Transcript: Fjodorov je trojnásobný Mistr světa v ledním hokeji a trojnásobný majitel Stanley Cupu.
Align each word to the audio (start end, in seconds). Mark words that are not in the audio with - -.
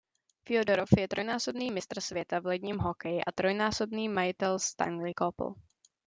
Fjodorov 0.49 0.87
je 0.97 1.07
trojnásobný 1.07 1.71
Mistr 1.71 2.01
světa 2.01 2.39
v 2.39 2.45
ledním 2.45 2.77
hokeji 2.77 3.21
a 3.27 3.31
trojnásobný 3.31 4.09
majitel 4.09 4.59
Stanley 4.59 5.13
Cupu. 5.13 5.55